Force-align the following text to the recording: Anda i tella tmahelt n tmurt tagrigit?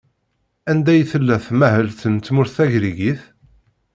Anda 0.71 0.91
i 1.01 1.03
tella 1.11 1.37
tmahelt 1.47 2.01
n 2.13 2.15
tmurt 2.17 2.51
tagrigit? 2.55 3.21